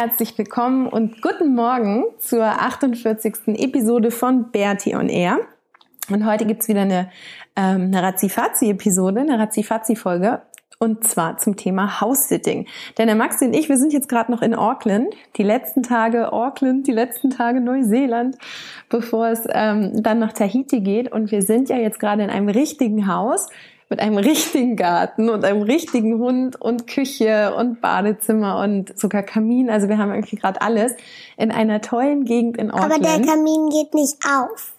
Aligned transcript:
Herzlich 0.00 0.38
willkommen 0.38 0.86
und 0.86 1.20
guten 1.20 1.54
Morgen 1.54 2.04
zur 2.20 2.42
48. 2.42 3.34
Episode 3.48 4.10
von 4.10 4.50
Bertie 4.50 4.96
on 4.96 5.10
Air. 5.10 5.40
Und 6.08 6.24
heute 6.24 6.46
gibt's 6.46 6.68
wieder 6.68 6.80
eine, 6.80 7.10
ähm, 7.54 7.90
eine 7.92 8.02
Razzifazi-Episode, 8.02 9.20
eine 9.20 9.38
Razzifazi-Folge. 9.38 10.40
Und 10.78 11.06
zwar 11.06 11.36
zum 11.36 11.56
Thema 11.56 12.00
House-Sitting. 12.00 12.66
Denn 12.96 13.08
der 13.08 13.14
Maxi 13.14 13.44
und 13.44 13.52
ich, 13.52 13.68
wir 13.68 13.76
sind 13.76 13.92
jetzt 13.92 14.08
gerade 14.08 14.32
noch 14.32 14.40
in 14.40 14.54
Auckland. 14.54 15.12
Die 15.36 15.42
letzten 15.42 15.82
Tage 15.82 16.32
Auckland, 16.32 16.86
die 16.86 16.92
letzten 16.92 17.28
Tage 17.28 17.60
Neuseeland, 17.60 18.38
bevor 18.88 19.28
es 19.28 19.42
ähm, 19.50 20.02
dann 20.02 20.18
nach 20.18 20.32
Tahiti 20.32 20.80
geht. 20.80 21.12
Und 21.12 21.30
wir 21.30 21.42
sind 21.42 21.68
ja 21.68 21.76
jetzt 21.76 22.00
gerade 22.00 22.22
in 22.22 22.30
einem 22.30 22.48
richtigen 22.48 23.06
Haus 23.06 23.48
mit 23.90 24.00
einem 24.00 24.16
richtigen 24.18 24.76
Garten 24.76 25.28
und 25.28 25.44
einem 25.44 25.62
richtigen 25.62 26.18
Hund 26.18 26.58
und 26.58 26.86
Küche 26.86 27.54
und 27.54 27.82
Badezimmer 27.82 28.60
und 28.62 28.98
sogar 28.98 29.22
Kamin. 29.22 29.68
Also 29.68 29.88
wir 29.88 29.98
haben 29.98 30.14
irgendwie 30.14 30.36
gerade 30.36 30.62
alles 30.62 30.94
in 31.36 31.50
einer 31.50 31.82
tollen 31.82 32.24
Gegend 32.24 32.56
in 32.56 32.70
Auckland. 32.70 32.94
Aber 32.94 33.02
der 33.02 33.26
Kamin 33.26 33.68
geht 33.68 33.92
nicht 33.92 34.16
auf. 34.24 34.72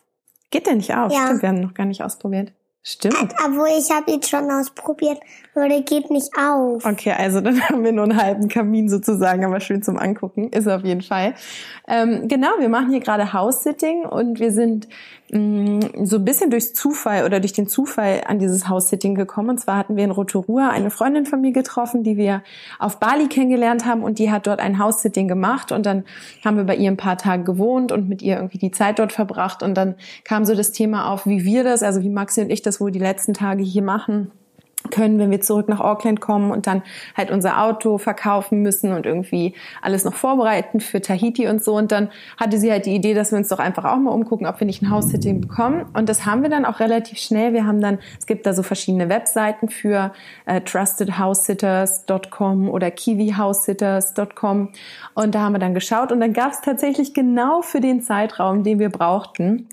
Geht 0.49 0.65
der 0.65 0.75
nicht 0.75 0.95
auf? 0.95 1.13
Ja. 1.13 1.27
Stimmt, 1.27 1.41
wir 1.43 1.49
haben 1.49 1.61
noch 1.61 1.73
gar 1.73 1.85
nicht 1.85 2.03
ausprobiert. 2.03 2.51
Stimmt. 2.83 3.35
Obwohl 3.45 3.67
ich 3.77 3.91
habe 3.91 4.09
ihn 4.11 4.23
schon 4.23 4.49
ausprobiert, 4.49 5.19
aber 5.53 5.69
der 5.69 5.81
geht 5.81 6.09
nicht 6.09 6.29
auf. 6.35 6.83
Okay, 6.83 7.13
also 7.15 7.39
dann 7.39 7.61
haben 7.69 7.83
wir 7.83 7.91
nur 7.91 8.05
einen 8.05 8.19
halben 8.19 8.47
Kamin 8.47 8.89
sozusagen, 8.89 9.45
aber 9.45 9.59
schön 9.59 9.83
zum 9.83 9.99
Angucken, 9.99 10.49
ist 10.49 10.67
auf 10.67 10.83
jeden 10.83 11.01
Fall. 11.01 11.35
Ähm, 11.87 12.27
genau, 12.27 12.49
wir 12.59 12.69
machen 12.69 12.89
hier 12.89 12.99
gerade 12.99 13.33
House-Sitting 13.33 14.05
und 14.05 14.39
wir 14.39 14.51
sind 14.51 14.87
mh, 15.31 16.05
so 16.05 16.17
ein 16.17 16.25
bisschen 16.25 16.49
durch 16.49 16.73
Zufall 16.73 17.25
oder 17.25 17.39
durch 17.39 17.53
den 17.53 17.67
Zufall 17.67 18.21
an 18.25 18.39
dieses 18.39 18.67
House-Sitting 18.67 19.13
gekommen. 19.15 19.51
Und 19.51 19.59
zwar 19.59 19.77
hatten 19.77 19.95
wir 19.95 20.03
in 20.03 20.11
Rotorua 20.11 20.69
eine 20.69 20.89
Freundin 20.89 21.25
von 21.25 21.41
mir 21.41 21.51
getroffen, 21.51 22.03
die 22.03 22.17
wir 22.17 22.43
auf 22.79 22.99
Bali 22.99 23.27
kennengelernt 23.27 23.85
haben 23.85 24.03
und 24.03 24.19
die 24.19 24.31
hat 24.31 24.47
dort 24.47 24.59
ein 24.59 24.79
House-Sitting 24.79 25.27
gemacht 25.27 25.71
und 25.71 25.85
dann 25.85 26.05
haben 26.43 26.57
wir 26.57 26.63
bei 26.63 26.75
ihr 26.75 26.89
ein 26.89 26.97
paar 26.97 27.17
Tage 27.17 27.43
gewohnt 27.43 27.91
und 27.91 28.09
mit 28.09 28.21
ihr 28.21 28.37
irgendwie 28.37 28.57
die 28.57 28.71
Zeit 28.71 28.99
dort 28.99 29.11
verbracht 29.11 29.63
und 29.63 29.75
dann 29.75 29.95
kam 30.23 30.45
so 30.45 30.55
das 30.55 30.71
Thema 30.71 31.11
auf, 31.11 31.25
wie 31.25 31.45
wir 31.45 31.63
das, 31.63 31.83
also 31.83 32.01
wie 32.01 32.09
Maxi 32.09 32.41
und 32.41 32.49
ich 32.49 32.61
das 32.61 32.70
wohl 32.79 32.91
die 32.91 32.99
letzten 32.99 33.33
Tage 33.33 33.63
hier 33.63 33.83
machen 33.83 34.31
können, 34.89 35.19
wenn 35.19 35.29
wir 35.29 35.41
zurück 35.41 35.69
nach 35.69 35.79
Auckland 35.79 36.19
kommen 36.21 36.51
und 36.51 36.65
dann 36.65 36.81
halt 37.15 37.29
unser 37.29 37.61
Auto 37.61 37.97
verkaufen 37.97 38.61
müssen 38.61 38.93
und 38.93 39.05
irgendwie 39.05 39.53
alles 39.81 40.05
noch 40.05 40.13
vorbereiten 40.13 40.79
für 40.79 41.01
Tahiti 41.01 41.47
und 41.47 41.61
so. 41.63 41.75
Und 41.75 41.91
dann 41.91 42.09
hatte 42.37 42.57
sie 42.57 42.71
halt 42.71 42.87
die 42.87 42.95
Idee, 42.95 43.13
dass 43.13 43.31
wir 43.31 43.37
uns 43.37 43.49
doch 43.49 43.59
einfach 43.59 43.85
auch 43.85 43.97
mal 43.97 44.09
umgucken, 44.11 44.47
ob 44.47 44.59
wir 44.59 44.65
nicht 44.65 44.81
ein 44.81 44.89
House-Sitting 44.89 45.41
bekommen. 45.41 45.85
Und 45.93 46.09
das 46.09 46.25
haben 46.25 46.41
wir 46.41 46.49
dann 46.49 46.65
auch 46.65 46.79
relativ 46.79 47.19
schnell. 47.19 47.53
Wir 47.53 47.67
haben 47.67 47.79
dann, 47.81 47.99
es 48.17 48.25
gibt 48.25 48.47
da 48.47 48.53
so 48.53 48.63
verschiedene 48.63 49.09
Webseiten 49.09 49.67
für 49.69 50.13
äh, 50.45 50.61
trustedhousesitters.com 50.61 52.69
oder 52.69 52.89
kiwihousesitters.com. 52.91 54.69
Und 55.13 55.35
da 55.35 55.41
haben 55.41 55.53
wir 55.53 55.59
dann 55.59 55.75
geschaut 55.75 56.11
und 56.11 56.19
dann 56.19 56.33
gab 56.33 56.51
es 56.51 56.61
tatsächlich 56.61 57.13
genau 57.13 57.61
für 57.61 57.81
den 57.81 58.01
Zeitraum, 58.01 58.63
den 58.63 58.79
wir 58.79 58.89
brauchten, 58.89 59.67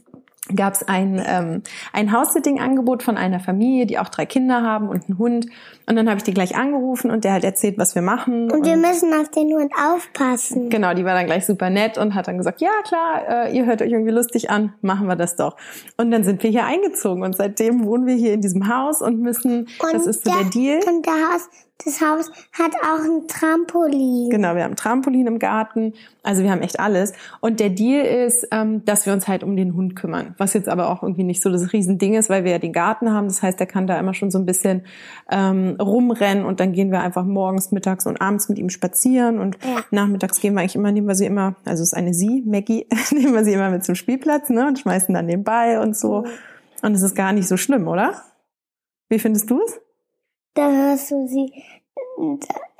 gab 0.54 0.74
es 0.74 0.86
ein, 0.86 1.22
ähm, 1.24 1.62
ein 1.92 2.12
House-Sitting-Angebot 2.12 3.02
von 3.02 3.16
einer 3.16 3.40
Familie, 3.40 3.86
die 3.86 3.98
auch 3.98 4.08
drei 4.08 4.26
Kinder 4.26 4.62
haben 4.62 4.88
und 4.88 5.08
einen 5.08 5.18
Hund. 5.18 5.46
Und 5.86 5.96
dann 5.96 6.08
habe 6.08 6.18
ich 6.18 6.24
die 6.24 6.34
gleich 6.34 6.56
angerufen 6.56 7.10
und 7.10 7.24
der 7.24 7.32
hat 7.32 7.44
erzählt, 7.44 7.78
was 7.78 7.94
wir 7.94 8.02
machen. 8.02 8.50
Und 8.50 8.64
wir 8.66 8.76
müssen 8.76 9.12
auf 9.14 9.30
den 9.30 9.52
Hund 9.52 9.72
aufpassen. 9.74 10.70
Genau, 10.70 10.94
die 10.94 11.04
war 11.04 11.14
dann 11.14 11.26
gleich 11.26 11.46
super 11.46 11.70
nett 11.70 11.98
und 11.98 12.14
hat 12.14 12.28
dann 12.28 12.38
gesagt, 12.38 12.60
ja 12.60 12.70
klar, 12.84 13.46
äh, 13.46 13.56
ihr 13.56 13.66
hört 13.66 13.82
euch 13.82 13.90
irgendwie 13.90 14.12
lustig 14.12 14.50
an, 14.50 14.74
machen 14.82 15.06
wir 15.06 15.16
das 15.16 15.36
doch. 15.36 15.56
Und 15.96 16.10
dann 16.10 16.24
sind 16.24 16.42
wir 16.42 16.50
hier 16.50 16.64
eingezogen 16.64 17.22
und 17.22 17.36
seitdem 17.36 17.84
wohnen 17.84 18.06
wir 18.06 18.14
hier 18.14 18.32
in 18.32 18.40
diesem 18.40 18.68
Haus 18.68 19.00
und 19.02 19.20
müssen, 19.20 19.68
Und 19.78 19.92
das 19.92 20.06
ist 20.06 20.24
so 20.24 20.30
der 20.30 20.50
Deal. 20.50 20.80
Und 20.86 21.06
der 21.06 21.14
Haus, 21.14 21.48
das 21.84 22.00
Haus 22.00 22.30
hat 22.52 22.72
auch 22.82 23.04
ein 23.04 23.28
Trampolin. 23.28 24.30
Genau, 24.30 24.56
wir 24.56 24.64
haben 24.64 24.74
Trampolin 24.74 25.28
im 25.28 25.38
Garten, 25.38 25.94
also 26.24 26.42
wir 26.42 26.50
haben 26.50 26.60
echt 26.60 26.80
alles. 26.80 27.12
Und 27.40 27.60
der 27.60 27.70
Deal 27.70 28.04
ist, 28.04 28.48
ähm, 28.50 28.84
dass 28.84 29.06
wir 29.06 29.12
uns 29.12 29.28
halt 29.28 29.44
um 29.44 29.56
den 29.56 29.74
Hund 29.74 29.94
kümmern, 29.94 30.34
was 30.38 30.54
jetzt 30.54 30.68
aber 30.68 30.90
auch 30.90 31.02
irgendwie 31.04 31.22
nicht 31.22 31.40
so 31.40 31.50
das 31.50 31.72
Riesending 31.72 32.14
ist, 32.14 32.30
weil 32.30 32.42
wir 32.44 32.50
ja 32.50 32.58
den 32.58 32.72
Garten 32.72 33.12
haben. 33.12 33.28
Das 33.28 33.42
heißt, 33.42 33.60
der 33.60 33.68
kann 33.68 33.86
da 33.86 33.98
immer 33.98 34.12
schon 34.12 34.30
so 34.32 34.38
ein 34.38 34.44
bisschen 34.46 34.82
ähm, 35.30 35.76
rumrennen 35.80 36.44
und 36.44 36.58
dann 36.58 36.72
gehen 36.72 36.90
wir 36.90 37.00
einfach 37.00 37.24
morgens, 37.24 37.70
mittags 37.70 38.06
und 38.06 38.20
abends 38.20 38.48
mit 38.48 38.58
ihm 38.58 38.70
spazieren 38.70 39.38
und 39.38 39.56
Ja. 39.64 39.84
nachmittags 39.92 40.40
gehen 40.40 40.54
wir 40.54 40.60
eigentlich 40.60 40.74
immer, 40.74 40.90
nehmen 40.90 41.06
wir 41.06 41.14
sie 41.14 41.26
immer, 41.26 41.54
also 41.64 41.82
es 41.82 41.92
ist 41.92 41.94
eine 41.94 42.12
sie, 42.12 42.42
Maggie, 42.44 42.86
nehmen 43.12 43.34
wir 43.34 43.44
sie 43.44 43.52
immer 43.52 43.70
mit 43.70 43.84
zum 43.84 43.94
Spielplatz 43.94 44.50
ne, 44.50 44.66
und 44.66 44.78
schmeißen 44.80 45.14
dann 45.14 45.28
den 45.28 45.44
Ball 45.44 45.78
und 45.78 45.96
so. 45.96 46.24
Und 46.82 46.94
es 46.94 47.02
ist 47.02 47.14
gar 47.14 47.32
nicht 47.32 47.46
so 47.48 47.56
schlimm, 47.56 47.86
oder? 47.88 48.14
Wie 49.08 49.18
findest 49.18 49.48
du 49.50 49.60
es? 49.64 49.80
Da 50.58 50.72
hörst 50.72 51.12
du 51.12 51.28
sie. 51.28 51.52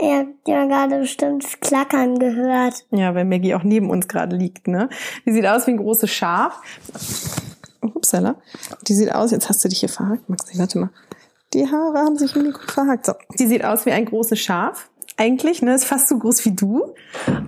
Ihr 0.01 0.19
habt 0.19 0.49
ja 0.49 0.65
gerade 0.65 0.99
bestimmt 0.99 1.45
das 1.45 1.61
Klackern 1.61 2.19
gehört. 2.19 2.85
Ja, 2.91 3.15
weil 3.15 3.25
Maggie 3.25 3.55
auch 3.55 3.63
neben 3.63 3.89
uns 3.89 4.09
gerade 4.09 4.35
liegt, 4.35 4.67
ne? 4.67 4.89
Die 5.25 5.33
sieht 5.33 5.47
aus 5.47 5.69
wie 5.69 5.71
ein 5.71 5.77
großes 5.77 6.11
Schaf. 6.11 6.61
Upsala. 7.81 8.35
Die 8.89 8.95
sieht 8.95 9.15
aus, 9.15 9.31
jetzt 9.31 9.49
hast 9.49 9.65
du 9.65 9.69
dich 9.69 9.79
hier 9.79 9.89
verhakt, 9.89 10.29
Maxi, 10.29 10.59
warte 10.59 10.81
mal. 10.81 10.91
Die 11.55 11.71
Haare 11.71 11.99
haben 11.99 12.19
sich 12.19 12.35
im 12.35 12.43
Mikro 12.43 12.67
verhakt. 12.67 13.07
So. 13.07 13.13
Die 13.39 13.47
sieht 13.47 13.65
aus 13.65 13.87
wie 13.87 13.93
ein 13.93 14.07
großes 14.07 14.41
Schaf. 14.41 14.91
Eigentlich, 15.21 15.63
ne, 15.63 15.75
ist 15.75 15.85
fast 15.85 16.07
so 16.09 16.17
groß 16.17 16.45
wie 16.45 16.53
du 16.55 16.95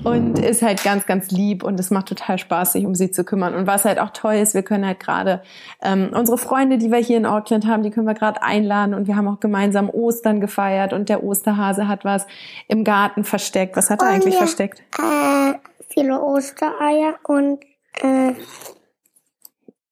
und 0.02 0.40
ist 0.40 0.60
halt 0.60 0.82
ganz, 0.82 1.06
ganz 1.06 1.30
lieb 1.30 1.62
und 1.62 1.78
es 1.78 1.90
macht 1.90 2.06
total 2.08 2.36
Spaß, 2.36 2.72
sich 2.72 2.84
um 2.84 2.96
sie 2.96 3.12
zu 3.12 3.22
kümmern. 3.22 3.54
Und 3.54 3.68
was 3.68 3.84
halt 3.84 4.00
auch 4.00 4.10
toll 4.10 4.34
ist, 4.34 4.54
wir 4.54 4.62
können 4.64 4.84
halt 4.84 4.98
gerade 4.98 5.40
ähm, 5.80 6.10
unsere 6.12 6.36
Freunde, 6.36 6.78
die 6.78 6.90
wir 6.90 6.98
hier 6.98 7.16
in 7.16 7.26
Auckland 7.26 7.66
haben, 7.68 7.84
die 7.84 7.90
können 7.90 8.08
wir 8.08 8.14
gerade 8.14 8.42
einladen 8.42 8.92
und 8.92 9.06
wir 9.06 9.14
haben 9.14 9.28
auch 9.28 9.38
gemeinsam 9.38 9.88
Ostern 9.88 10.40
gefeiert 10.40 10.92
und 10.92 11.08
der 11.08 11.22
Osterhase 11.22 11.86
hat 11.86 12.04
was 12.04 12.26
im 12.66 12.82
Garten 12.82 13.22
versteckt. 13.22 13.76
Was 13.76 13.88
hat 13.88 14.02
er 14.02 14.08
Und 14.08 14.14
eigentlich 14.14 14.34
wir- 14.34 14.38
versteckt? 14.38 14.82
Äh, 14.98 15.54
viele 15.88 16.20
Ostereier 16.20 17.14
und 17.28 17.60
äh, 18.02 18.32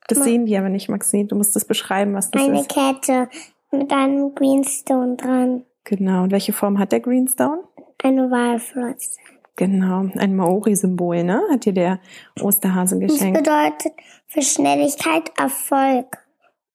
Das 0.08 0.24
sehen 0.24 0.46
die 0.46 0.56
aber 0.58 0.68
nicht, 0.68 0.88
Maxi. 0.88 1.26
Du 1.28 1.36
musst 1.36 1.54
das 1.54 1.64
beschreiben, 1.64 2.14
was 2.14 2.30
das 2.32 2.42
eine 2.42 2.60
ist. 2.60 2.68
Kette 2.70 3.28
mit 3.70 3.92
einem 3.92 4.34
Greenstone 4.34 5.16
dran. 5.16 5.62
Genau. 5.88 6.24
Und 6.24 6.32
welche 6.32 6.52
Form 6.52 6.78
hat 6.78 6.92
der 6.92 7.00
Greenstone? 7.00 7.62
Eine 8.02 8.30
Walflotze. 8.30 9.18
Genau. 9.56 10.06
Ein 10.16 10.36
Maori-Symbol, 10.36 11.24
ne? 11.24 11.42
Hat 11.50 11.64
dir 11.64 11.72
der 11.72 11.98
Osterhase 12.40 13.00
Das 13.00 13.10
geschenkt. 13.12 13.38
bedeutet 13.38 13.92
für 14.26 14.42
Schnelligkeit 14.42 15.32
Erfolg. 15.38 16.18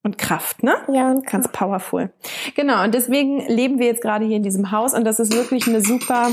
Und 0.06 0.18
Kraft, 0.18 0.64
ne? 0.64 0.74
Ja, 0.92 1.12
und 1.12 1.26
Ganz 1.26 1.48
powerful. 1.48 2.12
Genau. 2.56 2.84
Und 2.84 2.94
deswegen 2.94 3.40
leben 3.48 3.80
wir 3.80 3.86
jetzt 3.86 4.02
gerade 4.02 4.26
hier 4.26 4.36
in 4.36 4.44
diesem 4.44 4.72
Haus 4.72 4.94
und 4.94 5.06
das 5.06 5.20
ist 5.20 5.34
wirklich 5.34 5.66
eine 5.68 5.80
super 5.80 6.30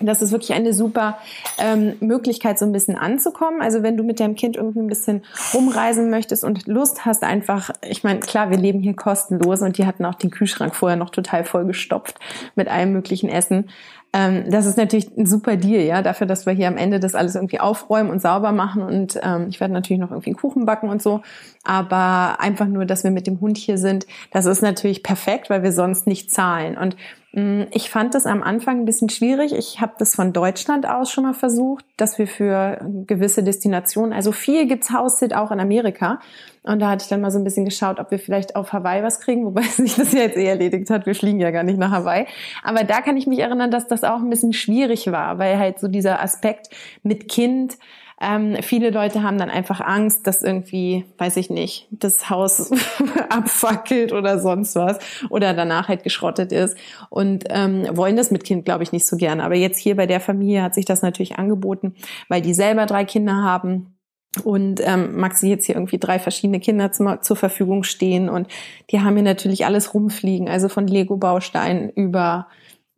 das 0.00 0.22
ist 0.22 0.32
wirklich 0.32 0.52
eine 0.54 0.72
super 0.72 1.18
ähm, 1.58 1.94
Möglichkeit, 2.00 2.58
so 2.58 2.64
ein 2.64 2.72
bisschen 2.72 2.96
anzukommen. 2.96 3.62
Also 3.62 3.82
wenn 3.82 3.96
du 3.96 4.02
mit 4.02 4.20
deinem 4.20 4.34
Kind 4.34 4.56
irgendwie 4.56 4.80
ein 4.80 4.88
bisschen 4.88 5.22
rumreisen 5.52 6.10
möchtest 6.10 6.44
und 6.44 6.66
Lust 6.66 7.04
hast, 7.04 7.22
einfach, 7.22 7.70
ich 7.88 8.02
meine, 8.02 8.20
klar, 8.20 8.50
wir 8.50 8.58
leben 8.58 8.80
hier 8.80 8.94
kostenlos 8.94 9.62
und 9.62 9.78
die 9.78 9.86
hatten 9.86 10.04
auch 10.04 10.14
den 10.14 10.30
Kühlschrank 10.30 10.74
vorher 10.74 10.96
noch 10.96 11.10
total 11.10 11.44
vollgestopft 11.44 12.18
mit 12.56 12.68
allem 12.68 12.92
möglichen 12.92 13.28
Essen. 13.28 13.70
Ähm, 14.12 14.44
das 14.48 14.66
ist 14.66 14.78
natürlich 14.78 15.16
ein 15.16 15.26
super 15.26 15.56
Deal, 15.56 15.82
ja, 15.82 16.00
dafür, 16.00 16.26
dass 16.26 16.46
wir 16.46 16.52
hier 16.52 16.68
am 16.68 16.76
Ende 16.76 17.00
das 17.00 17.16
alles 17.16 17.34
irgendwie 17.34 17.58
aufräumen 17.58 18.10
und 18.10 18.22
sauber 18.22 18.52
machen 18.52 18.82
und 18.82 19.18
ähm, 19.22 19.46
ich 19.48 19.58
werde 19.58 19.74
natürlich 19.74 20.00
noch 20.00 20.12
irgendwie 20.12 20.30
einen 20.30 20.36
Kuchen 20.36 20.66
backen 20.66 20.88
und 20.88 21.02
so, 21.02 21.22
aber 21.64 22.40
einfach 22.40 22.66
nur, 22.66 22.84
dass 22.84 23.02
wir 23.02 23.10
mit 23.10 23.26
dem 23.26 23.40
Hund 23.40 23.58
hier 23.58 23.76
sind, 23.76 24.06
das 24.30 24.46
ist 24.46 24.62
natürlich 24.62 25.02
perfekt, 25.02 25.50
weil 25.50 25.64
wir 25.64 25.72
sonst 25.72 26.06
nicht 26.06 26.30
zahlen 26.30 26.78
und 26.78 26.96
ich 27.36 27.90
fand 27.90 28.14
das 28.14 28.26
am 28.26 28.44
Anfang 28.44 28.80
ein 28.80 28.84
bisschen 28.84 29.08
schwierig. 29.08 29.52
Ich 29.52 29.80
habe 29.80 29.94
das 29.98 30.14
von 30.14 30.32
Deutschland 30.32 30.88
aus 30.88 31.10
schon 31.10 31.24
mal 31.24 31.34
versucht, 31.34 31.84
dass 31.96 32.16
wir 32.16 32.28
für 32.28 32.78
gewisse 33.08 33.42
Destinationen, 33.42 34.12
also 34.12 34.30
viel 34.30 34.66
gibt's 34.66 34.90
House-Sit 34.90 35.34
auch 35.34 35.50
in 35.50 35.58
Amerika. 35.58 36.20
Und 36.62 36.78
da 36.78 36.90
hatte 36.90 37.02
ich 37.02 37.08
dann 37.08 37.20
mal 37.20 37.32
so 37.32 37.38
ein 37.38 37.44
bisschen 37.44 37.64
geschaut, 37.64 37.98
ob 37.98 38.12
wir 38.12 38.20
vielleicht 38.20 38.54
auf 38.54 38.72
Hawaii 38.72 39.02
was 39.02 39.18
kriegen, 39.18 39.44
wobei 39.44 39.62
sich 39.62 39.96
das 39.96 40.12
ja 40.12 40.20
jetzt 40.20 40.36
eh 40.36 40.46
erledigt 40.46 40.88
hat. 40.90 41.06
Wir 41.06 41.16
fliegen 41.16 41.40
ja 41.40 41.50
gar 41.50 41.64
nicht 41.64 41.76
nach 41.76 41.90
Hawaii. 41.90 42.26
Aber 42.62 42.84
da 42.84 43.00
kann 43.00 43.16
ich 43.16 43.26
mich 43.26 43.40
erinnern, 43.40 43.72
dass 43.72 43.88
das 43.88 44.04
auch 44.04 44.20
ein 44.20 44.30
bisschen 44.30 44.52
schwierig 44.52 45.10
war, 45.10 45.38
weil 45.40 45.58
halt 45.58 45.80
so 45.80 45.88
dieser 45.88 46.22
Aspekt 46.22 46.68
mit 47.02 47.28
Kind, 47.28 47.78
ähm, 48.20 48.56
viele 48.62 48.90
Leute 48.90 49.22
haben 49.22 49.38
dann 49.38 49.50
einfach 49.50 49.80
Angst, 49.80 50.26
dass 50.26 50.42
irgendwie, 50.42 51.04
weiß 51.18 51.36
ich 51.36 51.50
nicht, 51.50 51.88
das 51.90 52.30
Haus 52.30 52.70
abfackelt 53.28 54.12
oder 54.12 54.38
sonst 54.38 54.76
was 54.76 54.98
oder 55.30 55.52
danach 55.52 55.88
halt 55.88 56.04
geschrottet 56.04 56.52
ist. 56.52 56.76
Und 57.10 57.44
ähm, 57.48 57.86
wollen 57.92 58.16
das 58.16 58.30
mit 58.30 58.44
Kind, 58.44 58.64
glaube 58.64 58.84
ich, 58.84 58.92
nicht 58.92 59.06
so 59.06 59.16
gerne. 59.16 59.42
Aber 59.42 59.56
jetzt 59.56 59.78
hier 59.78 59.96
bei 59.96 60.06
der 60.06 60.20
Familie 60.20 60.62
hat 60.62 60.74
sich 60.74 60.84
das 60.84 61.02
natürlich 61.02 61.38
angeboten, 61.38 61.94
weil 62.28 62.40
die 62.40 62.54
selber 62.54 62.86
drei 62.86 63.04
Kinder 63.04 63.34
haben. 63.34 63.98
Und 64.42 64.80
ähm, 64.84 65.16
Maxi 65.16 65.48
jetzt 65.48 65.66
hier 65.66 65.76
irgendwie 65.76 65.98
drei 65.98 66.18
verschiedene 66.18 66.58
Kinder 66.58 66.90
zum, 66.90 67.22
zur 67.22 67.36
Verfügung 67.36 67.84
stehen. 67.84 68.28
Und 68.28 68.48
die 68.90 69.00
haben 69.00 69.14
hier 69.14 69.22
natürlich 69.22 69.64
alles 69.64 69.94
rumfliegen, 69.94 70.48
also 70.48 70.68
von 70.68 70.86
Lego-Bausteinen 70.86 71.90
über, 71.90 72.48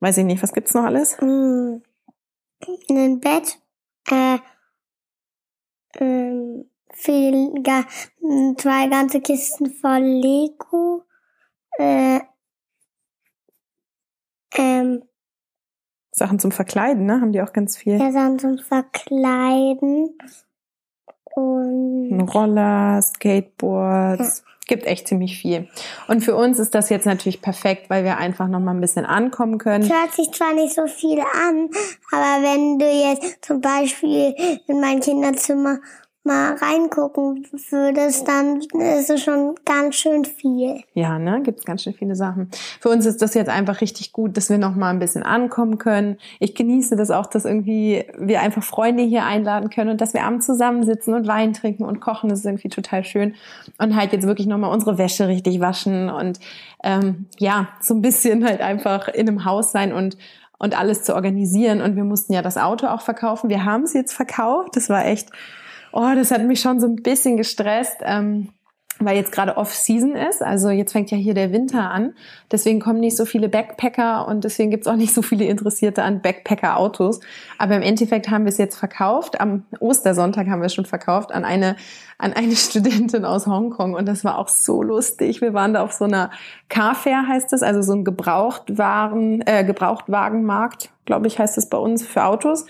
weiß 0.00 0.18
ich 0.18 0.24
nicht, 0.24 0.42
was 0.42 0.52
gibt's 0.52 0.72
noch 0.72 0.84
alles? 0.84 1.16
Mm, 1.20 1.82
ein 2.90 3.20
Bett, 3.20 3.58
äh, 4.10 4.38
ähm, 6.00 6.70
viel, 6.92 7.62
ga, 7.62 7.84
zwei 8.56 8.88
ganze 8.88 9.20
Kisten 9.20 9.70
voll 9.70 10.00
Lego, 10.00 11.04
äh, 11.78 12.20
ähm, 14.56 15.02
Sachen 16.12 16.38
zum 16.38 16.50
Verkleiden, 16.50 17.04
ne? 17.04 17.20
Haben 17.20 17.32
die 17.32 17.42
auch 17.42 17.52
ganz 17.52 17.76
viel. 17.76 17.98
ja, 17.98 18.10
Sachen 18.10 18.38
zum 18.38 18.58
Verkleiden 18.58 20.16
und 21.34 22.28
Roller, 22.34 23.02
Skateboards. 23.02 24.42
Gibt 24.66 24.84
echt 24.86 25.06
ziemlich 25.06 25.38
viel. 25.38 25.68
Und 26.08 26.22
für 26.22 26.34
uns 26.34 26.58
ist 26.58 26.74
das 26.74 26.88
jetzt 26.88 27.06
natürlich 27.06 27.40
perfekt, 27.40 27.88
weil 27.88 28.02
wir 28.02 28.16
einfach 28.16 28.48
noch 28.48 28.58
mal 28.58 28.72
ein 28.72 28.80
bisschen 28.80 29.06
ankommen 29.06 29.58
können. 29.58 29.84
Es 29.84 29.92
hört 29.92 30.12
sich 30.12 30.30
zwar 30.32 30.54
nicht 30.54 30.74
so 30.74 30.86
viel 30.86 31.20
an, 31.20 31.70
aber 32.10 32.42
wenn 32.42 32.78
du 32.78 32.86
jetzt 32.86 33.44
zum 33.44 33.60
Beispiel 33.60 34.34
in 34.66 34.80
mein 34.80 35.00
Kinderzimmer 35.00 35.78
mal 36.26 36.54
reingucken 36.56 37.46
würdest, 37.70 38.26
dann 38.28 38.60
ist 38.60 39.10
es 39.10 39.22
schon 39.22 39.54
ganz 39.64 39.94
schön 39.94 40.24
viel. 40.24 40.82
Ja, 40.94 41.18
ne, 41.18 41.40
gibt's 41.42 41.64
ganz 41.64 41.82
schön 41.82 41.94
viele 41.94 42.16
Sachen. 42.16 42.50
Für 42.80 42.88
uns 42.90 43.06
ist 43.06 43.22
das 43.22 43.34
jetzt 43.34 43.48
einfach 43.48 43.80
richtig 43.80 44.12
gut, 44.12 44.36
dass 44.36 44.50
wir 44.50 44.58
noch 44.58 44.74
mal 44.74 44.90
ein 44.90 44.98
bisschen 44.98 45.22
ankommen 45.22 45.78
können. 45.78 46.18
Ich 46.40 46.54
genieße 46.54 46.96
das 46.96 47.10
auch, 47.10 47.26
dass 47.26 47.44
irgendwie 47.44 48.04
wir 48.18 48.40
einfach 48.40 48.62
Freunde 48.62 49.02
hier 49.02 49.24
einladen 49.24 49.70
können 49.70 49.90
und 49.90 50.00
dass 50.00 50.12
wir 50.12 50.24
abends 50.24 50.46
zusammensitzen 50.46 51.14
und 51.14 51.26
Wein 51.26 51.52
trinken 51.52 51.84
und 51.84 52.00
kochen. 52.00 52.28
Das 52.28 52.40
ist 52.40 52.44
irgendwie 52.44 52.68
total 52.68 53.04
schön. 53.04 53.34
Und 53.78 53.96
halt 53.96 54.12
jetzt 54.12 54.26
wirklich 54.26 54.46
noch 54.46 54.58
mal 54.58 54.68
unsere 54.68 54.98
Wäsche 54.98 55.28
richtig 55.28 55.60
waschen 55.60 56.10
und 56.10 56.40
ähm, 56.82 57.26
ja, 57.38 57.68
so 57.80 57.94
ein 57.94 58.02
bisschen 58.02 58.44
halt 58.44 58.60
einfach 58.60 59.08
in 59.08 59.28
einem 59.28 59.44
Haus 59.44 59.72
sein 59.72 59.92
und 59.92 60.16
und 60.58 60.78
alles 60.78 61.02
zu 61.02 61.14
organisieren. 61.14 61.80
Und 61.80 61.96
wir 61.96 62.04
mussten 62.04 62.32
ja 62.32 62.42
das 62.42 62.56
Auto 62.56 62.86
auch 62.86 63.02
verkaufen. 63.02 63.50
Wir 63.50 63.64
haben 63.64 63.82
es 63.82 63.92
jetzt 63.92 64.12
verkauft. 64.12 64.70
Das 64.74 64.88
war 64.88 65.04
echt 65.04 65.30
Oh, 65.98 66.14
das 66.14 66.30
hat 66.30 66.44
mich 66.44 66.60
schon 66.60 66.78
so 66.78 66.86
ein 66.86 66.96
bisschen 66.96 67.38
gestresst. 67.38 67.96
Ähm, 68.02 68.50
weil 68.98 69.16
jetzt 69.16 69.32
gerade 69.32 69.56
Off-Season 69.56 70.14
ist, 70.14 70.42
also 70.42 70.70
jetzt 70.70 70.92
fängt 70.92 71.10
ja 71.10 71.18
hier 71.18 71.34
der 71.34 71.52
Winter 71.52 71.90
an, 71.90 72.14
deswegen 72.50 72.80
kommen 72.80 73.00
nicht 73.00 73.16
so 73.16 73.26
viele 73.26 73.48
Backpacker 73.48 74.26
und 74.26 74.44
deswegen 74.44 74.70
gibt's 74.70 74.86
auch 74.86 74.96
nicht 74.96 75.12
so 75.12 75.20
viele 75.20 75.44
Interessierte 75.44 76.02
an 76.02 76.22
Backpacker-Autos. 76.22 77.20
Aber 77.58 77.76
im 77.76 77.82
Endeffekt 77.82 78.30
haben 78.30 78.44
wir 78.44 78.50
es 78.50 78.58
jetzt 78.58 78.78
verkauft, 78.78 79.40
am 79.40 79.64
Ostersonntag 79.80 80.48
haben 80.48 80.60
wir 80.60 80.66
es 80.66 80.74
schon 80.74 80.86
verkauft, 80.86 81.32
an 81.32 81.44
eine, 81.44 81.76
an 82.18 82.32
eine 82.32 82.56
Studentin 82.56 83.24
aus 83.24 83.46
Hongkong 83.46 83.94
und 83.94 84.06
das 84.06 84.24
war 84.24 84.38
auch 84.38 84.48
so 84.48 84.82
lustig. 84.82 85.40
Wir 85.40 85.52
waren 85.52 85.74
da 85.74 85.82
auf 85.82 85.92
so 85.92 86.04
einer 86.04 86.30
Car-Fair 86.68 87.26
heißt 87.28 87.52
es, 87.52 87.62
also 87.62 87.82
so 87.82 87.92
ein 87.92 88.04
Gebrauchtwaren, 88.04 89.42
äh, 89.46 89.64
Gebrauchtwagenmarkt, 89.64 90.90
glaube 91.04 91.26
ich, 91.26 91.38
heißt 91.38 91.58
es 91.58 91.68
bei 91.68 91.78
uns 91.78 92.02
für 92.06 92.24
Autos. 92.24 92.66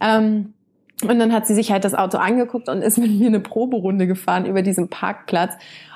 Ähm, 0.00 0.54
und 1.02 1.18
dann 1.18 1.32
hat 1.32 1.46
sie 1.46 1.54
sich 1.54 1.72
halt 1.72 1.84
das 1.84 1.94
Auto 1.94 2.18
angeguckt 2.18 2.68
und 2.68 2.82
ist 2.82 2.98
mit 2.98 3.10
mir 3.10 3.28
eine 3.28 3.40
Proberunde 3.40 4.06
gefahren 4.06 4.46
über 4.46 4.62
diesen 4.62 4.88
Parkplatz. 4.88 5.54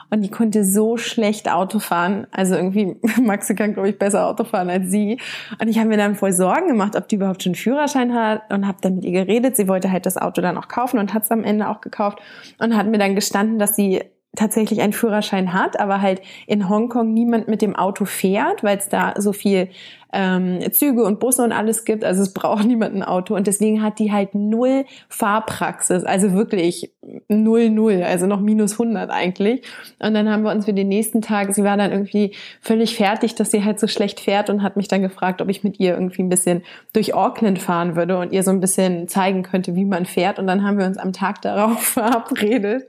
Und 0.08 0.22
die 0.22 0.30
konnte 0.30 0.64
so 0.64 0.96
schlecht 0.96 1.50
Auto 1.50 1.80
fahren. 1.80 2.28
Also 2.30 2.54
irgendwie, 2.54 2.96
Maxi 3.20 3.56
kann, 3.56 3.74
glaube 3.74 3.88
ich, 3.88 3.98
besser 3.98 4.26
Auto 4.26 4.44
fahren 4.44 4.70
als 4.70 4.88
sie. 4.88 5.18
Und 5.60 5.66
ich 5.68 5.78
habe 5.78 5.88
mir 5.88 5.96
dann 5.96 6.14
voll 6.14 6.32
Sorgen 6.32 6.68
gemacht, 6.68 6.94
ob 6.94 7.08
die 7.08 7.16
überhaupt 7.16 7.42
schon 7.42 7.50
einen 7.50 7.56
Führerschein 7.56 8.14
hat 8.14 8.42
und 8.52 8.68
habe 8.68 8.78
dann 8.80 8.96
mit 8.96 9.04
ihr 9.04 9.24
geredet. 9.24 9.56
Sie 9.56 9.66
wollte 9.66 9.90
halt 9.90 10.06
das 10.06 10.16
Auto 10.16 10.40
dann 10.40 10.56
auch 10.58 10.68
kaufen 10.68 11.00
und 11.00 11.12
hat 11.12 11.24
es 11.24 11.32
am 11.32 11.42
Ende 11.42 11.68
auch 11.68 11.80
gekauft 11.80 12.20
und 12.60 12.76
hat 12.76 12.86
mir 12.86 12.98
dann 12.98 13.16
gestanden, 13.16 13.58
dass 13.58 13.74
sie 13.74 14.02
tatsächlich 14.36 14.80
einen 14.80 14.92
Führerschein 14.92 15.52
hat, 15.52 15.80
aber 15.80 16.00
halt 16.00 16.20
in 16.46 16.68
Hongkong 16.68 17.12
niemand 17.12 17.48
mit 17.48 17.62
dem 17.62 17.74
Auto 17.74 18.04
fährt, 18.04 18.62
weil 18.62 18.78
es 18.78 18.88
da 18.88 19.14
so 19.16 19.32
viel 19.32 19.68
ähm, 20.12 20.60
Züge 20.72 21.04
und 21.04 21.20
Busse 21.20 21.42
und 21.42 21.52
alles 21.52 21.84
gibt. 21.84 22.04
Also 22.04 22.22
es 22.22 22.32
braucht 22.32 22.64
niemand 22.66 22.94
ein 22.94 23.02
Auto 23.02 23.34
und 23.34 23.46
deswegen 23.46 23.82
hat 23.82 23.98
die 23.98 24.12
halt 24.12 24.34
null 24.34 24.84
Fahrpraxis, 25.08 26.04
also 26.04 26.32
wirklich 26.32 26.92
null 27.28 27.70
null, 27.70 28.02
also 28.02 28.26
noch 28.26 28.40
minus 28.40 28.72
100 28.72 29.10
eigentlich. 29.10 29.62
Und 29.98 30.14
dann 30.14 30.30
haben 30.30 30.42
wir 30.42 30.52
uns 30.52 30.64
für 30.64 30.72
den 30.72 30.88
nächsten 30.88 31.22
Tag, 31.22 31.54
sie 31.54 31.64
war 31.64 31.76
dann 31.76 31.92
irgendwie 31.92 32.34
völlig 32.60 32.96
fertig, 32.96 33.34
dass 33.34 33.50
sie 33.50 33.64
halt 33.64 33.78
so 33.78 33.86
schlecht 33.86 34.20
fährt 34.20 34.48
und 34.48 34.62
hat 34.62 34.76
mich 34.76 34.88
dann 34.88 35.02
gefragt, 35.02 35.42
ob 35.42 35.48
ich 35.48 35.64
mit 35.64 35.78
ihr 35.80 35.94
irgendwie 35.94 36.22
ein 36.22 36.28
bisschen 36.28 36.62
durch 36.92 37.14
Auckland 37.14 37.58
fahren 37.58 37.96
würde 37.96 38.18
und 38.18 38.32
ihr 38.32 38.42
so 38.42 38.50
ein 38.50 38.60
bisschen 38.60 39.08
zeigen 39.08 39.42
könnte, 39.42 39.74
wie 39.74 39.84
man 39.84 40.06
fährt. 40.06 40.38
Und 40.38 40.46
dann 40.46 40.64
haben 40.64 40.78
wir 40.78 40.86
uns 40.86 40.98
am 40.98 41.12
Tag 41.12 41.42
darauf 41.42 41.82
verabredet 41.82 42.86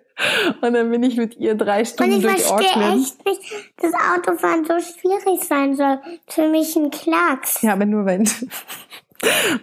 und 0.62 0.74
dann 0.74 0.90
bin 0.92 1.04
ich 1.04 1.18
mit 1.18 1.38
ihr 1.38 1.56
drei 1.56 1.86
Stunden 1.86 2.14
Und 2.14 2.18
ich 2.19 2.25
durch 2.25 2.42
verstehe 2.44 2.69
Auckland. 2.69 3.02
echt 3.02 3.25
nicht, 3.25 3.42
dass 3.78 3.94
Autofahren 3.94 4.66
so 4.66 4.74
schwierig 4.80 5.44
sein 5.48 5.75
soll. 5.75 6.00
Für 6.28 6.48
mich 6.50 6.75
ein 6.75 6.90
Klacks. 6.92 7.62
Ja, 7.62 7.74
aber 7.74 7.86
nur 7.86 8.06
wenn. 8.06 8.28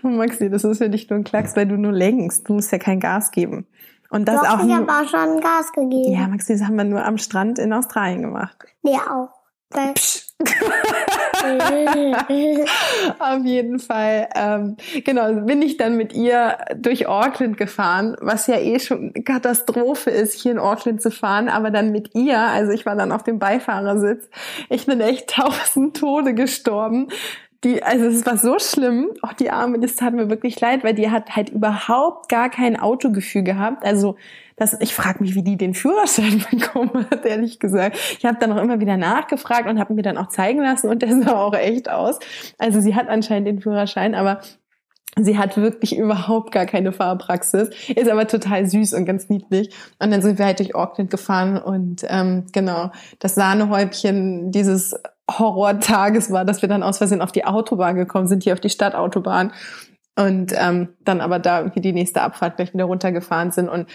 Oh, 0.03 0.09
Maxi, 0.09 0.51
das 0.51 0.65
ist 0.65 0.81
ja 0.81 0.89
nicht 0.89 1.11
nur 1.11 1.19
ein 1.21 1.25
Klacks, 1.25 1.56
weil 1.56 1.67
du 1.67 1.77
nur 1.77 1.93
lenkst. 1.93 2.49
Du 2.49 2.55
musst 2.55 2.73
ja 2.73 2.79
kein 2.79 3.01
Gas 3.01 3.31
geben. 3.31 3.67
Und 4.11 4.27
das 4.29 4.41
Doch, 4.41 4.49
auch 4.61 4.65
ich 4.67 4.73
habe 4.73 4.87
auch 4.93 5.09
schon 5.09 5.41
Gas 5.41 5.73
gegeben. 5.73 6.12
Ja, 6.12 6.29
Maxi, 6.29 6.53
das 6.53 6.62
haben 6.62 6.77
wir 6.77 6.85
nur 6.85 7.05
am 7.05 7.19
Strand 7.19 7.59
in 7.59 7.73
Australien 7.73 8.23
gemacht. 8.23 8.57
Nee, 8.83 8.97
auch. 8.99 9.31
Weil- 9.71 9.95
Auf 13.19 13.45
jeden 13.45 13.79
Fall, 13.79 14.29
ähm, 14.35 14.77
genau, 15.05 15.33
bin 15.33 15.63
ich 15.63 15.77
dann 15.77 15.97
mit 15.97 16.13
ihr 16.13 16.59
durch 16.77 17.07
Auckland 17.07 17.57
gefahren, 17.57 18.17
was 18.21 18.47
ja 18.47 18.59
eh 18.59 18.79
schon 18.81 19.13
Katastrophe 19.25 20.11
ist, 20.11 20.35
hier 20.35 20.53
in 20.53 20.59
Auckland 20.59 21.03
zu 21.03 21.11
fahren, 21.11 21.49
aber 21.49 21.71
dann 21.71 21.93
mit 21.93 22.15
ihr, 22.15 22.39
also 22.39 22.73
ich 22.73 22.85
war 22.87 22.97
dann 22.97 23.13
auf 23.13 23.23
dem 23.23 23.39
Beifahrersitz, 23.39 24.29
ich 24.69 24.87
bin 24.87 25.01
echt 25.01 25.29
tausend 25.35 25.97
Tode 25.97 26.35
gestorben. 26.35 27.09
Die, 27.63 27.83
also 27.83 28.05
es 28.05 28.26
war 28.26 28.37
so 28.37 28.59
schlimm, 28.59 29.11
auch 29.23 29.33
die 29.33 29.50
Arme, 29.50 29.79
das 29.79 29.97
tat 29.97 30.12
mir 30.12 30.29
wirklich 30.29 30.61
leid, 30.61 30.85
weil 30.85 30.93
die 30.95 31.11
hat 31.11 31.35
halt 31.35 31.49
überhaupt 31.49 32.29
gar 32.29 32.50
kein 32.50 32.79
Autogefühl 32.79 33.43
gehabt. 33.43 33.87
Also 33.87 34.17
das, 34.56 34.76
ich 34.80 34.94
frage 34.94 35.23
mich, 35.23 35.34
wie 35.34 35.42
die 35.42 35.56
den 35.56 35.75
Führerschein 35.75 36.44
bekommen 36.50 37.06
hat, 37.11 37.25
ehrlich 37.25 37.58
gesagt. 37.58 37.99
Ich 38.18 38.25
habe 38.25 38.38
dann 38.40 38.52
auch 38.52 38.62
immer 38.62 38.80
wieder 38.80 38.96
nachgefragt 38.96 39.68
und 39.68 39.78
habe 39.78 39.94
mir 39.94 40.02
dann 40.02 40.18
auch 40.18 40.28
zeigen 40.28 40.61
lassen 40.61 40.88
und 40.88 41.02
der 41.02 41.12
sah 41.23 41.32
auch 41.32 41.54
echt 41.54 41.90
aus. 41.90 42.18
Also 42.58 42.80
sie 42.80 42.94
hat 42.94 43.08
anscheinend 43.08 43.49
den 43.49 43.61
Führerschein, 43.61 44.14
aber 44.14 44.40
Sie 45.16 45.38
hat 45.38 45.56
wirklich 45.56 45.96
überhaupt 45.96 46.50
gar 46.50 46.66
keine 46.66 46.92
Fahrpraxis, 46.92 47.70
ist 47.88 48.11
aber 48.11 48.26
total 48.26 48.66
süß 48.66 48.94
und 48.94 49.04
ganz 49.04 49.28
niedlich. 49.28 49.73
Und 50.00 50.11
dann 50.11 50.23
sind 50.23 50.38
wir 50.38 50.44
halt 50.44 50.58
durch 50.58 50.75
Auckland 50.75 51.08
gefahren 51.08 51.56
und 51.56 52.04
ähm, 52.08 52.46
genau, 52.52 52.90
das 53.20 53.37
Sahnehäubchen 53.37 54.50
dieses 54.50 54.94
Horrortages 55.30 56.30
war, 56.30 56.44
dass 56.44 56.62
wir 56.62 56.68
dann 56.68 56.82
aus 56.82 56.99
Versehen 56.99 57.23
auf 57.23 57.32
die 57.32 57.44
Autobahn 57.44 57.94
gekommen 57.96 58.26
sind, 58.26 58.42
hier 58.42 58.54
auf 58.54 58.61
die 58.61 58.70
Stadtautobahn. 58.70 59.52
Und 60.16 60.52
ähm, 60.56 60.90
dann 61.04 61.20
aber 61.20 61.40
da 61.40 61.58
irgendwie 61.58 61.80
die 61.80 61.92
nächste 61.92 62.23
Abfahrt 62.23 62.56
gleich 62.56 62.73
wieder 62.73 62.84
runtergefahren 62.84 63.50
sind. 63.50 63.68
Und 63.68 63.88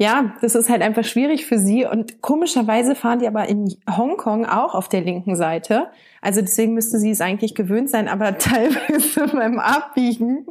ja, 0.00 0.32
das 0.40 0.54
ist 0.54 0.70
halt 0.70 0.80
einfach 0.80 1.04
schwierig 1.04 1.44
für 1.44 1.58
sie. 1.58 1.84
Und 1.84 2.22
komischerweise 2.22 2.94
fahren 2.94 3.18
die 3.18 3.28
aber 3.28 3.46
in 3.50 3.76
Hongkong 3.86 4.46
auch 4.46 4.74
auf 4.74 4.88
der 4.88 5.02
linken 5.02 5.36
Seite. 5.36 5.88
Also 6.22 6.40
deswegen 6.40 6.72
müsste 6.72 6.98
sie 6.98 7.10
es 7.10 7.20
eigentlich 7.20 7.54
gewöhnt 7.54 7.90
sein, 7.90 8.08
aber 8.08 8.38
teilweise 8.38 9.26
beim 9.26 9.58
Abbiegen 9.58 10.46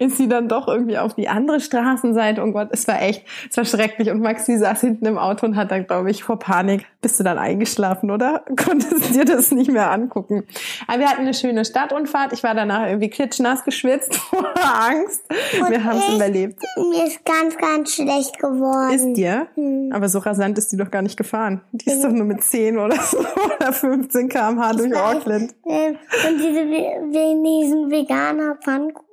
ist 0.00 0.16
sie 0.16 0.26
dann 0.26 0.48
doch 0.48 0.66
irgendwie 0.66 0.98
auf 0.98 1.14
die 1.14 1.28
andere 1.28 1.60
Straßenseite. 1.60 2.42
Oh 2.42 2.50
Gott, 2.50 2.70
es 2.72 2.88
war 2.88 3.00
echt, 3.00 3.24
es 3.48 3.56
war 3.56 3.64
schrecklich. 3.64 4.10
Und 4.10 4.20
Maxi 4.20 4.58
saß 4.58 4.80
hinten 4.80 5.06
im 5.06 5.16
Auto 5.16 5.46
und 5.46 5.54
hat 5.54 5.70
dann, 5.70 5.86
glaube 5.86 6.10
ich, 6.10 6.24
vor 6.24 6.40
Panik 6.40 6.84
bist 7.00 7.20
du 7.20 7.24
dann 7.24 7.38
eingeschlafen, 7.38 8.10
oder? 8.10 8.44
Konntest 8.56 9.14
dir 9.14 9.24
das 9.24 9.50
nicht 9.52 9.70
mehr 9.70 9.90
angucken. 9.90 10.44
Aber 10.86 10.98
wir 10.98 11.08
hatten 11.08 11.22
eine 11.22 11.34
schöne 11.34 11.64
Stadtrundfahrt. 11.64 12.32
Ich 12.32 12.42
war 12.42 12.54
danach 12.54 12.86
irgendwie 12.86 13.08
klitschnass 13.08 13.64
geschwitzt 13.64 14.14
vor 14.30 14.52
Angst. 14.56 15.24
Und 15.60 15.70
wir 15.70 15.84
haben 15.84 15.98
es 15.98 16.14
überlebt. 16.14 16.60
Mir 16.76 17.06
ist 17.06 17.24
ganz, 17.24 17.56
ganz 17.56 17.94
schlecht 17.94 18.38
geworden. 18.38 18.92
Ist 18.92 19.16
dir? 19.16 19.46
Hm. 19.54 19.90
Aber 19.92 20.08
so 20.08 20.18
rasant 20.18 20.58
ist 20.58 20.72
die 20.72 20.76
doch 20.76 20.90
gar 20.90 21.02
nicht 21.02 21.16
gefahren. 21.16 21.60
Die 21.72 21.90
ist 21.90 22.02
doch 22.02 22.10
nur 22.10 22.24
mit 22.24 22.42
10 22.42 22.78
oder 22.78 22.96
so 22.96 23.18
oder 23.56 23.72
15 23.72 24.28
km/h 24.28 24.72
durch 24.72 24.92
weiß. 24.92 25.16
Auckland. 25.16 25.54
Und 25.62 25.98
diese, 26.38 26.66
wegen 26.66 27.44
diesen 27.44 27.90
veganer 27.90 28.56
Pfannkuchen. 28.56 29.06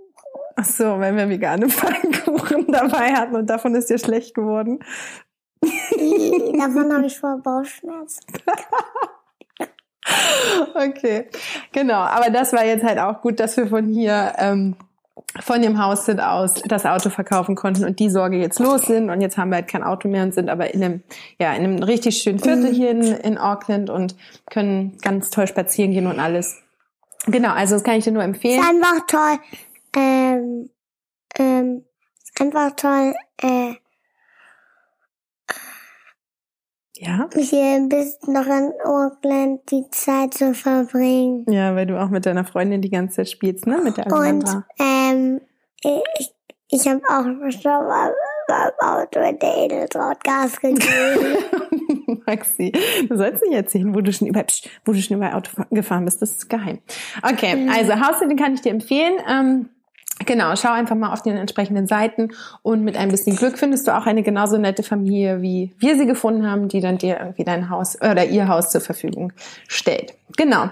Ach 0.58 0.65
so, 0.65 0.86
weil 1.00 1.15
wir 1.15 1.30
vegane 1.30 1.70
Pfannkuchen 1.70 2.68
dabei 2.72 3.13
hatten 3.13 3.36
und 3.36 3.50
davon 3.50 3.75
ist 3.75 3.89
dir 3.89 3.98
schlecht 3.98 4.34
geworden. 4.34 4.80
Davon 6.57 6.93
habe 6.93 7.05
ich 7.05 7.17
vor 7.17 7.38
Bauchschmerzen. 7.43 8.25
Okay, 10.75 11.27
genau. 11.72 11.95
Aber 11.95 12.29
das 12.29 12.53
war 12.53 12.65
jetzt 12.65 12.84
halt 12.84 13.00
auch 13.00 13.22
gut, 13.22 13.39
dass 13.39 13.57
wir 13.57 13.67
von 13.67 13.88
hier, 13.88 14.34
ähm, 14.38 14.75
von 15.39 15.62
dem 15.62 15.84
Haus 15.84 16.05
sind 16.05 16.19
aus 16.19 16.55
das 16.65 16.86
Auto 16.86 17.10
verkaufen 17.10 17.55
konnten 17.55 17.86
und 17.86 18.00
die 18.00 18.10
Sorge 18.10 18.38
jetzt 18.38 18.60
los 18.60 18.84
sind 18.84 19.10
und 19.10 19.22
jetzt 19.22 19.38
haben 19.38 19.50
wir 19.50 19.55
halt 19.55 19.67
kein 19.67 19.84
Auto 19.84 20.07
mehr 20.07 20.24
und 20.24 20.34
sind 20.34 20.50
aber 20.50 20.74
in 20.74 20.84
einem, 20.84 21.03
ja, 21.39 21.53
in 21.53 21.63
einem 21.63 21.84
richtig 21.84 22.17
schönen 22.17 22.39
Viertel 22.39 22.72
hier 22.72 22.91
in, 22.91 23.01
in 23.01 23.38
Auckland 23.38 23.89
und 23.89 24.15
können 24.50 24.98
ganz 25.01 25.29
toll 25.29 25.48
spazieren 25.48 25.91
gehen 25.91 26.07
und 26.07 26.19
alles. 26.19 26.62
Genau, 27.27 27.53
also 27.53 27.75
das 27.75 27.84
kann 27.84 27.95
ich 27.95 28.03
dir 28.03 28.12
nur 28.12 28.24
empfehlen. 28.24 28.62
Ist 28.62 28.69
einfach 28.69 29.05
toll. 29.07 29.39
Ähm, 29.98 30.69
ähm, 31.39 31.86
ist 32.22 32.41
einfach 32.41 32.72
toll, 32.75 33.15
äh, 33.41 33.74
Ja? 36.97 37.29
hier 37.35 37.75
ein 37.75 37.89
bisschen 37.89 38.33
noch 38.33 38.45
in 38.45 38.71
Auckland 38.85 39.69
die 39.69 39.83
Zeit 39.91 40.33
zu 40.33 40.53
verbringen. 40.53 41.45
Ja, 41.49 41.75
weil 41.75 41.85
du 41.85 42.01
auch 42.01 42.09
mit 42.09 42.25
deiner 42.25 42.45
Freundin 42.45 42.81
die 42.81 42.89
ganze 42.89 43.17
Zeit 43.17 43.29
spielst, 43.29 43.67
ne? 43.67 43.79
Mit 43.83 43.97
der 43.97 44.05
Und 44.07 44.13
Alexandra. 44.13 44.65
ähm, 44.79 45.41
ich, 45.83 46.33
ich 46.69 46.87
habe 46.87 47.01
auch 47.09 47.51
schon 47.51 47.87
mal 47.87 48.13
beim 48.47 48.71
Auto 48.79 49.19
in 49.19 49.37
der 49.39 49.57
Edeltraut 49.57 50.23
Gas 50.23 50.59
gegeben. 50.59 51.37
Maxi, 52.25 52.71
du 53.09 53.17
sollst 53.17 53.43
nicht 53.43 53.55
erzählen, 53.55 53.93
wo 53.93 54.01
du 54.01 54.11
schon 54.13 54.27
über, 54.27 54.43
psch, 54.43 54.69
wo 54.85 54.93
du 54.93 55.01
schon 55.01 55.17
über 55.17 55.35
Auto 55.35 55.51
gefahren 55.71 56.05
bist. 56.05 56.21
Das 56.21 56.31
ist 56.31 56.49
geheim. 56.49 56.79
Okay, 57.21 57.67
also 57.69 57.93
Haussitting 57.99 58.37
kann 58.37 58.53
ich 58.53 58.61
dir 58.61 58.71
empfehlen. 58.71 59.15
Ähm, 59.27 59.69
Genau, 60.25 60.55
schau 60.55 60.72
einfach 60.72 60.96
mal 60.96 61.13
auf 61.13 61.22
den 61.22 61.38
entsprechenden 61.38 61.88
Seiten 61.88 62.29
und 62.63 62.84
mit 62.84 62.98
ein 62.98 63.10
bisschen 63.10 63.36
Glück 63.36 63.58
findest 63.58 63.88
du 63.88 63.96
auch 63.96 64.05
eine 64.05 64.24
genauso 64.24 64.58
nette 64.58 64.84
Familie, 64.84 65.41
wie 65.41 65.74
wir 65.77 65.96
sie 65.98 66.05
gefunden 66.05 66.50
haben, 66.50 66.67
die 66.67 66.82
dann 66.82 66.98
dir 66.98 67.20
irgendwie 67.20 67.44
dein 67.44 67.70
Haus 67.70 67.96
oder 68.01 68.25
ihr 68.25 68.48
Haus 68.48 68.70
zur 68.70 68.82
Verfügung 68.82 69.34
stellt. 69.67 70.13
Genau. 70.38 70.70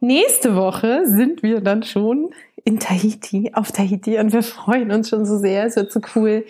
Nächste 0.00 0.56
Woche 0.56 1.02
sind 1.06 1.42
wir 1.42 1.60
dann 1.60 1.82
schon 1.82 2.30
in 2.64 2.78
Tahiti, 2.80 3.52
auf 3.54 3.72
Tahiti 3.72 4.18
und 4.18 4.32
wir 4.32 4.42
freuen 4.42 4.90
uns 4.90 5.08
schon 5.08 5.24
so 5.24 5.38
sehr. 5.38 5.64
Es 5.64 5.76
wird 5.76 5.92
so 5.92 6.00
cool. 6.14 6.44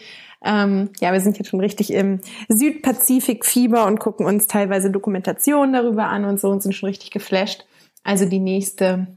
Ähm, 0.45 0.91
ja, 1.00 1.12
wir 1.12 1.21
sind 1.21 1.38
jetzt 1.38 1.49
schon 1.49 1.61
richtig 1.61 1.93
im 1.93 2.21
Südpazifik-Fieber 2.49 3.87
und 3.87 3.99
gucken 3.99 4.26
uns 4.26 4.47
teilweise 4.47 4.91
Dokumentationen 4.91 5.73
darüber 5.73 6.05
an 6.05 6.25
und 6.25 6.41
so 6.41 6.49
und 6.49 6.62
sind 6.62 6.75
schon 6.75 6.88
richtig 6.88 7.11
geflasht. 7.11 7.67
Also 8.05 8.26
die 8.26 8.38
nächste 8.38 9.09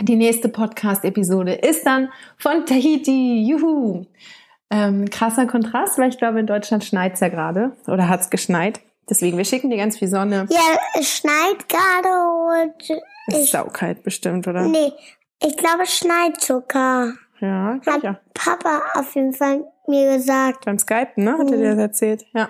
die 0.00 0.16
nächste 0.16 0.48
Podcast-Episode 0.48 1.54
ist 1.54 1.86
dann 1.86 2.10
von 2.36 2.66
Tahiti. 2.66 3.46
Juhu! 3.48 4.04
Ähm, 4.68 5.08
krasser 5.10 5.46
Kontrast, 5.46 5.98
weil 5.98 6.08
ich 6.08 6.18
glaube, 6.18 6.40
in 6.40 6.46
Deutschland 6.46 6.84
schneit's 6.84 7.20
ja 7.20 7.28
gerade 7.28 7.72
oder 7.86 8.08
hat's 8.08 8.30
geschneit. 8.30 8.80
Deswegen, 9.08 9.36
wir 9.38 9.44
schicken 9.44 9.70
dir 9.70 9.76
ganz 9.76 9.98
viel 9.98 10.08
Sonne. 10.08 10.46
ja, 10.50 10.78
es 10.98 11.18
schneit 11.18 11.68
gerade 11.68 12.64
und 12.64 12.90
Ist 13.28 13.44
ich, 13.44 13.50
saukalt 13.52 14.02
bestimmt, 14.02 14.48
oder? 14.48 14.62
nee, 14.62 14.92
ich 15.40 15.56
glaube, 15.56 15.84
es 15.84 15.96
schneit 15.96 16.40
sogar. 16.40 17.12
Ja, 17.38 17.76
glaub 17.82 17.96
Hat 17.96 18.02
ja. 18.02 18.20
Papa 18.34 18.82
auf 18.94 19.14
jeden 19.14 19.34
Fall 19.34 19.64
mir 19.86 20.16
gesagt. 20.16 20.64
Beim 20.64 20.78
Skypen, 20.78 21.22
ne? 21.24 21.32
Hat 21.38 21.50
er 21.50 21.56
dir 21.58 21.70
das 21.70 21.78
erzählt? 21.78 22.26
Ja. 22.34 22.48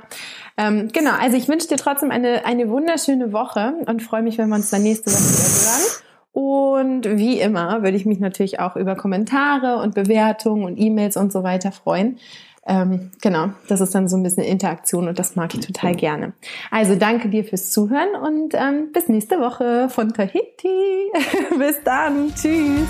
Ähm, 0.56 0.88
genau, 0.92 1.10
also 1.20 1.36
ich 1.36 1.48
wünsche 1.48 1.68
dir 1.68 1.76
trotzdem 1.76 2.10
eine, 2.10 2.46
eine 2.46 2.70
wunderschöne 2.70 3.32
Woche 3.32 3.74
und 3.86 4.02
freue 4.02 4.22
mich, 4.22 4.38
wenn 4.38 4.48
wir 4.48 4.54
uns 4.54 4.70
dann 4.70 4.82
nächste 4.82 5.10
Woche 5.10 5.18
wieder 5.20 5.70
hören. 5.70 6.05
Und 6.37 7.07
wie 7.16 7.40
immer 7.40 7.83
würde 7.83 7.97
ich 7.97 8.05
mich 8.05 8.21
natürlich 8.21 8.61
auch 8.61 8.76
über 8.76 8.95
Kommentare 8.95 9.78
und 9.78 9.95
Bewertungen 9.95 10.64
und 10.64 10.76
E-Mails 10.76 11.16
und 11.16 11.33
so 11.33 11.43
weiter 11.43 11.73
freuen. 11.73 12.19
Ähm, 12.66 13.11
genau, 13.23 13.52
das 13.69 13.81
ist 13.81 13.95
dann 13.95 14.07
so 14.07 14.19
ein 14.19 14.23
bisschen 14.23 14.43
Interaktion 14.43 15.09
und 15.09 15.19
das 15.19 15.35
mag 15.35 15.55
ich 15.55 15.64
total 15.64 15.95
gerne. 15.95 16.35
Also 16.71 16.95
danke 16.95 17.31
dir 17.31 17.43
fürs 17.43 17.71
Zuhören 17.71 18.14
und 18.23 18.52
ähm, 18.52 18.93
bis 18.93 19.09
nächste 19.09 19.40
Woche 19.40 19.88
von 19.88 20.12
Tahiti. 20.12 21.11
bis 21.59 21.83
dann. 21.83 22.35
Tschüss. 22.35 22.87